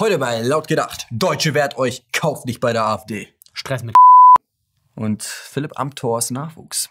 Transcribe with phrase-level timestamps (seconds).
[0.00, 1.06] Heute bei Laut gedacht.
[1.10, 3.28] Deutsche wehrt euch, kauft nicht bei der AfD.
[3.52, 3.94] Stress mit
[4.94, 6.88] Und Philipp Amthors Nachwuchs.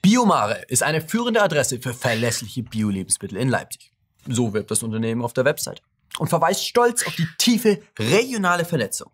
[0.00, 3.92] Biomare ist eine führende Adresse für verlässliche Bio-Lebensmittel in Leipzig.
[4.28, 5.82] So wirbt das Unternehmen auf der Website
[6.20, 9.10] und verweist stolz auf die tiefe regionale Vernetzung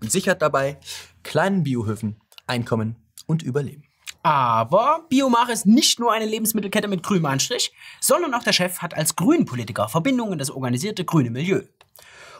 [0.00, 0.78] und sichert dabei
[1.22, 2.16] kleinen Biohöfen
[2.46, 3.84] Einkommen und Überleben.
[4.24, 8.94] Aber Biomare ist nicht nur eine Lebensmittelkette mit grünem Anstrich, sondern auch der Chef hat
[8.94, 11.60] als Grünpolitiker Verbindungen in das organisierte grüne Milieu.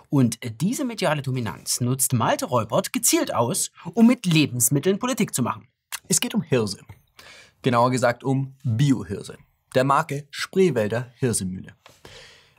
[0.08, 5.68] Und diese mediale Dominanz nutzt Malte Reubert gezielt aus, um mit Lebensmitteln Politik zu machen.
[6.08, 6.80] Es geht um Hirse.
[7.60, 9.36] Genauer gesagt um Biohirse.
[9.74, 11.74] Der Marke Spreewälder Hirsemühle.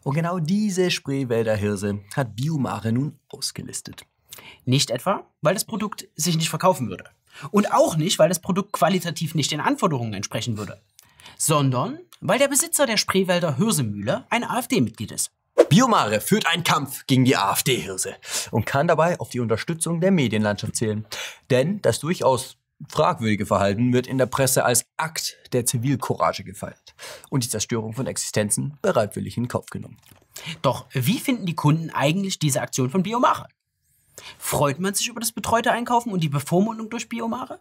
[0.04, 4.06] Und genau diese Spreewälder Hirse hat Biomare nun ausgelistet.
[4.66, 7.06] Nicht etwa, weil das Produkt sich nicht verkaufen würde.
[7.52, 10.82] Und auch nicht, weil das Produkt qualitativ nicht den Anforderungen entsprechen würde.
[11.38, 15.32] Sondern weil der Besitzer der Spreewälder Hirsemühle ein AfD-Mitglied ist.
[15.70, 18.16] Biomare führt einen Kampf gegen die AfD-Hirse
[18.52, 21.06] und kann dabei auf die Unterstützung der Medienlandschaft zählen.
[21.50, 22.58] Denn das durchaus
[22.90, 26.94] fragwürdige Verhalten wird in der Presse als Akt der Zivilcourage gefeiert
[27.30, 29.98] und die Zerstörung von Existenzen bereitwillig in Kauf genommen.
[30.62, 33.48] Doch wie finden die Kunden eigentlich diese Aktion von Biomare?
[34.38, 37.60] Freut man sich über das betreute Einkaufen und die Bevormundung durch Biomare?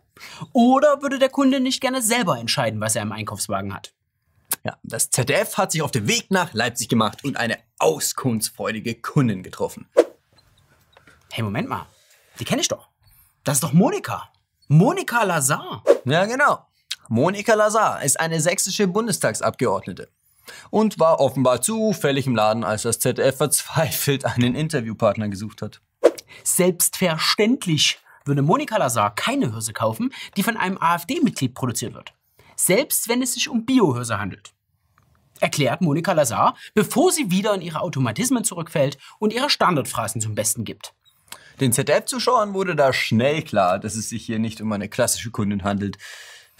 [0.52, 3.92] Oder würde der Kunde nicht gerne selber entscheiden, was er im Einkaufswagen hat?
[4.64, 9.42] Ja, das ZDF hat sich auf den Weg nach Leipzig gemacht und eine auskunftsfreudige Kundin
[9.42, 9.88] getroffen.
[11.32, 11.86] Hey, Moment mal.
[12.38, 12.88] Die kenne ich doch.
[13.42, 14.30] Das ist doch Monika.
[14.68, 15.82] Monika Lazar.
[16.04, 16.66] Ja, genau.
[17.08, 20.08] Monika Lazar ist eine sächsische Bundestagsabgeordnete
[20.70, 25.80] und war offenbar zufällig im Laden, als das ZDF verzweifelt einen Interviewpartner gesucht hat.
[26.42, 32.14] Selbstverständlich würde Monika Lazar keine Hirse kaufen, die von einem AfD-Mitglied produziert wird.
[32.56, 34.52] Selbst wenn es sich um Biohirse handelt.
[35.40, 40.64] Erklärt Monika Lazar, bevor sie wieder in ihre Automatismen zurückfällt und ihre Standardphrasen zum Besten
[40.64, 40.94] gibt.
[41.60, 45.62] Den ZDF-Zuschauern wurde da schnell klar, dass es sich hier nicht um eine klassische Kundin
[45.64, 45.98] handelt,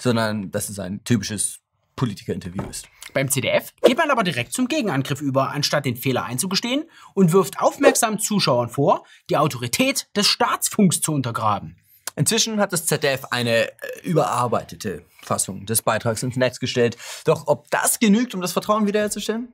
[0.01, 1.61] sondern dass es ein typisches
[1.97, 2.89] Politikerinterview ist.
[3.15, 7.61] Beim CDF geht man aber direkt zum Gegenangriff über, anstatt den Fehler einzugestehen und wirft
[7.61, 11.77] aufmerksamen Zuschauern vor, die Autorität des Staatsfunks zu untergraben.
[12.17, 16.97] Inzwischen hat das ZDF eine äh, überarbeitete Fassung des Beitrags ins Netz gestellt.
[17.25, 19.53] Doch ob das genügt, um das Vertrauen wiederherzustellen?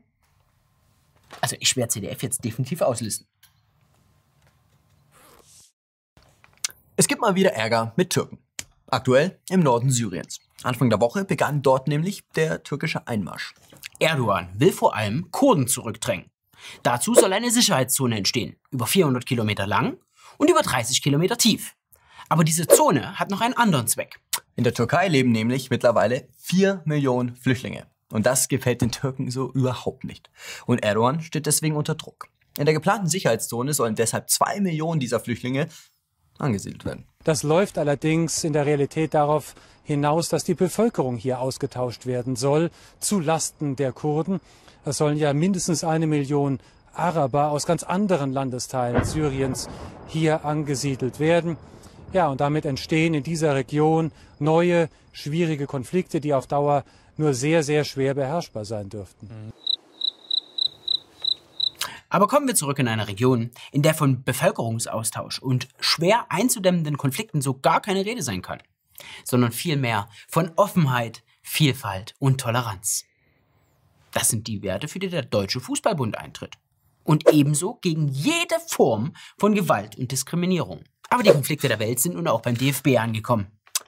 [1.41, 3.27] Also ich werde CDF jetzt definitiv auslisten.
[6.97, 8.39] Es gibt mal wieder Ärger mit Türken.
[8.93, 10.41] Aktuell im Norden Syriens.
[10.65, 13.55] Anfang der Woche begann dort nämlich der türkische Einmarsch.
[14.01, 16.29] Erdogan will vor allem Kurden zurückdrängen.
[16.83, 19.97] Dazu soll eine Sicherheitszone entstehen, über 400 Kilometer lang
[20.39, 21.77] und über 30 Kilometer tief.
[22.29, 24.19] Aber diese Zone hat noch einen anderen Zweck.
[24.57, 27.87] In der Türkei leben nämlich mittlerweile 4 Millionen Flüchtlinge.
[28.11, 30.31] Und das gefällt den Türken so überhaupt nicht.
[30.67, 32.27] Und Erdogan steht deswegen unter Druck.
[32.59, 35.69] In der geplanten Sicherheitszone sollen deshalb 2 Millionen dieser Flüchtlinge
[36.41, 37.05] angesiedelt werden.
[37.25, 42.71] Das läuft allerdings in der Realität darauf hinaus, dass die Bevölkerung hier ausgetauscht werden soll,
[42.99, 44.41] zu Lasten der Kurden.
[44.85, 46.61] Es sollen ja mindestens eine Million
[46.95, 49.69] Araber aus ganz anderen Landesteilen Syriens
[50.09, 51.57] hier angesiedelt werden.
[52.13, 56.85] Ja, und damit entstehen in dieser Region neue, schwierige Konflikte, die auf Dauer
[57.17, 59.53] nur sehr, sehr schwer beherrschbar sein dürften.
[62.11, 67.41] Aber kommen wir zurück in eine Region, in der von Bevölkerungsaustausch und schwer einzudämmenden Konflikten
[67.41, 68.61] so gar keine Rede sein kann,
[69.25, 73.05] sondern vielmehr von Offenheit, Vielfalt und Toleranz.
[74.13, 76.59] Das sind die Werte, für die der Deutsche Fußballbund eintritt.
[77.05, 80.83] Und ebenso gegen jede Form von Gewalt und Diskriminierung.
[81.09, 83.47] Aber die Konflikte der Welt sind nun auch beim DFB angekommen.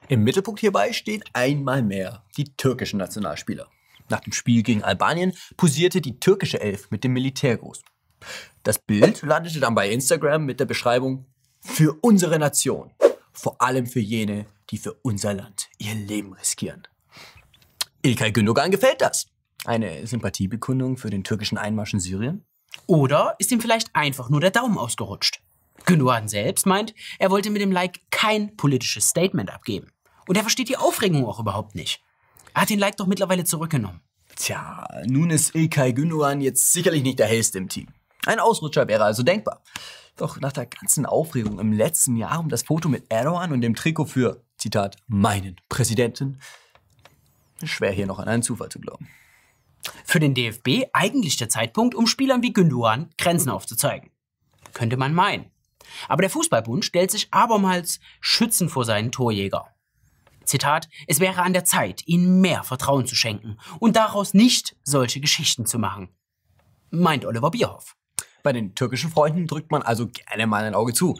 [0.08, 3.68] Im Mittelpunkt hierbei stehen einmal mehr die türkischen Nationalspieler.
[4.08, 7.82] Nach dem Spiel gegen Albanien posierte die türkische Elf mit dem Militärgruß.
[8.62, 11.26] Das Bild landete dann bei Instagram mit der Beschreibung
[11.60, 12.90] für unsere Nation,
[13.32, 16.86] vor allem für jene, die für unser Land ihr Leben riskieren.
[18.02, 19.26] Ilkay Gündogan gefällt das.
[19.64, 22.44] Eine Sympathiebekundung für den türkischen Einmarsch in Syrien?
[22.86, 25.40] Oder ist ihm vielleicht einfach nur der Daumen ausgerutscht?
[25.84, 29.92] Gündogan selbst meint, er wollte mit dem Like kein politisches Statement abgeben.
[30.26, 32.02] Und er versteht die Aufregung auch überhaupt nicht.
[32.54, 34.00] Er hat den Like doch mittlerweile zurückgenommen.
[34.36, 37.88] Tja, nun ist Ilkay Gündogan jetzt sicherlich nicht der hellste im Team.
[38.26, 39.62] Ein Ausrutscher wäre also denkbar.
[40.16, 43.74] Doch nach der ganzen Aufregung im letzten Jahr um das Foto mit Erdogan und dem
[43.74, 46.38] Trikot für, Zitat, meinen Präsidenten,
[47.60, 49.08] ist schwer hier noch an einen Zufall zu glauben.
[50.04, 54.10] Für den DFB eigentlich der Zeitpunkt, um Spielern wie Gündogan Grenzen aufzuzeigen.
[54.74, 55.50] Könnte man meinen.
[56.08, 59.66] Aber der Fußballbund stellt sich abermals schützend vor seinen Torjäger.
[60.44, 65.20] Zitat, es wäre an der Zeit, ihnen mehr Vertrauen zu schenken und daraus nicht solche
[65.20, 66.08] Geschichten zu machen.
[66.90, 67.96] Meint Oliver Bierhoff.
[68.42, 71.18] Bei den türkischen Freunden drückt man also gerne mal ein Auge zu.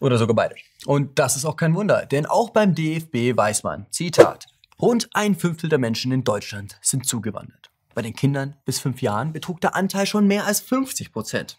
[0.00, 0.54] Oder sogar beide.
[0.86, 4.46] Und das ist auch kein Wunder, denn auch beim DFB weiß man, Zitat,
[4.80, 7.70] rund ein Fünftel der Menschen in Deutschland sind zugewandert.
[7.94, 11.58] Bei den Kindern bis fünf Jahren betrug der Anteil schon mehr als 50 Prozent.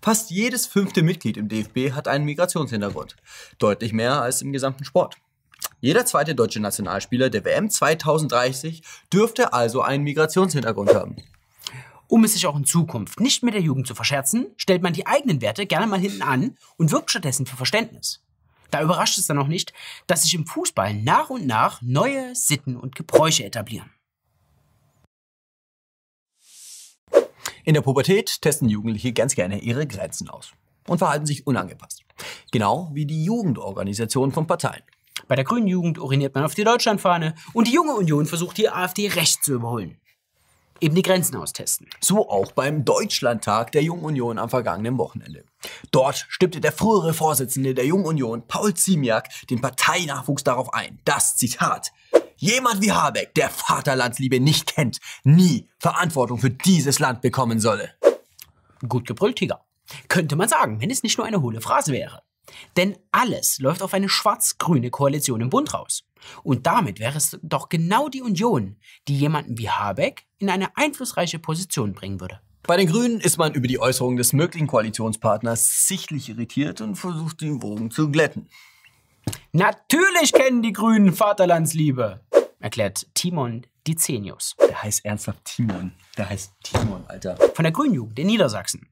[0.00, 3.16] Fast jedes fünfte Mitglied im DFB hat einen Migrationshintergrund.
[3.58, 5.16] Deutlich mehr als im gesamten Sport.
[5.80, 11.16] Jeder zweite deutsche Nationalspieler der WM 2030 dürfte also einen Migrationshintergrund haben.
[12.08, 15.06] Um es sich auch in Zukunft nicht mit der Jugend zu verscherzen, stellt man die
[15.06, 18.22] eigenen Werte gerne mal hinten an und wirkt stattdessen für Verständnis.
[18.70, 19.72] Da überrascht es dann auch nicht,
[20.06, 23.90] dass sich im Fußball nach und nach neue Sitten und Gebräuche etablieren.
[27.64, 30.52] In der Pubertät testen Jugendliche ganz gerne ihre Grenzen aus
[30.86, 32.04] und verhalten sich unangepasst.
[32.52, 34.82] Genau wie die Jugendorganisation von Parteien.
[35.28, 38.68] Bei der Grünen Jugend uriniert man auf die Deutschlandfahne und die junge Union versucht die
[38.68, 39.98] AfD rechts zu überholen.
[40.80, 41.88] Eben die Grenzen austesten.
[42.00, 45.44] So auch beim Deutschlandtag der Jungen Union am vergangenen Wochenende.
[45.92, 51.36] Dort stimmte der frühere Vorsitzende der Jungen Union, Paul Ziemiak, den Parteinachwuchs darauf ein, dass,
[51.36, 51.92] Zitat,
[52.36, 57.90] jemand wie Habeck, der Vaterlandsliebe nicht kennt, nie Verantwortung für dieses Land bekommen solle.
[58.88, 59.64] Gut gebrüllt, Tiger.
[60.08, 62.23] Könnte man sagen, wenn es nicht nur eine hohle Phrase wäre.
[62.76, 66.04] Denn alles läuft auf eine schwarz-grüne Koalition im Bund raus.
[66.42, 68.76] Und damit wäre es doch genau die Union,
[69.08, 72.40] die jemanden wie Habeck in eine einflussreiche Position bringen würde.
[72.66, 77.42] Bei den Grünen ist man über die Äußerung des möglichen Koalitionspartners sichtlich irritiert und versucht,
[77.42, 78.48] den Wogen zu glätten.
[79.52, 82.20] Natürlich kennen die Grünen Vaterlandsliebe,
[82.60, 84.56] erklärt Timon Dizenius.
[84.66, 85.92] Der heißt ernsthaft Timon.
[86.16, 87.36] Der heißt Timon, Alter.
[87.54, 88.88] Von der Grünen Jugend in Niedersachsen.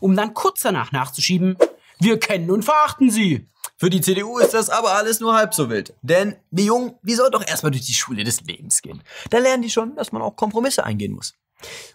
[0.00, 1.56] Um dann kurz danach nachzuschieben,
[2.00, 3.48] wir kennen und verachten sie.
[3.76, 5.94] Für die CDU ist das aber alles nur halb so wild.
[6.02, 9.02] Denn die Jungen, die sollen doch erstmal durch die Schule des Lebens gehen.
[9.30, 11.34] Da lernen die schon, dass man auch Kompromisse eingehen muss.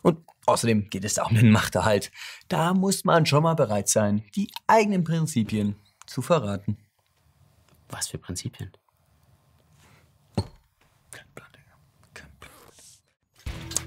[0.02, 2.12] Und außerdem geht es da um den Machterhalt.
[2.48, 5.76] Da muss man schon mal bereit sein, die eigenen Prinzipien
[6.06, 6.78] zu verraten.
[7.90, 8.72] Was für Prinzipien?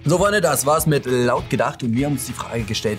[0.04, 2.98] So, Freunde, das war's mit laut gedacht und wir haben uns die Frage gestellt,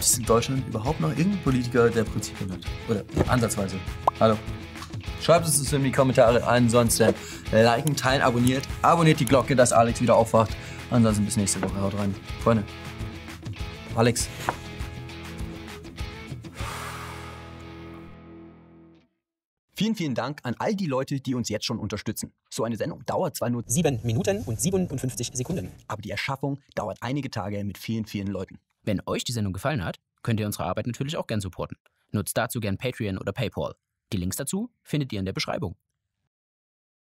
[0.00, 2.60] gibt es in Deutschland überhaupt noch irgendeinen Politiker, der Prinzipien hat?
[2.88, 3.76] Oder ansatzweise.
[4.18, 4.34] Hallo.
[5.20, 6.42] Schreibt es uns in die Kommentare.
[6.46, 7.14] Ansonsten
[7.52, 8.66] liken, teilen, abonniert.
[8.80, 10.56] Abonniert die Glocke, dass Alex wieder aufwacht.
[10.90, 11.78] Ansonsten bis nächste Woche.
[11.82, 12.14] Haut rein.
[12.42, 12.64] Freunde.
[13.94, 14.26] Alex.
[19.74, 22.32] Vielen, vielen Dank an all die Leute, die uns jetzt schon unterstützen.
[22.48, 25.70] So eine Sendung dauert zwar nur 7 Minuten und 57 Sekunden.
[25.88, 28.58] aber die Erschaffung dauert einige Tage mit vielen, vielen Leuten.
[28.82, 31.76] Wenn euch die Sendung gefallen hat, könnt ihr unsere Arbeit natürlich auch gern supporten.
[32.12, 33.74] Nutzt dazu gern Patreon oder PayPal.
[34.12, 35.76] Die Links dazu findet ihr in der Beschreibung.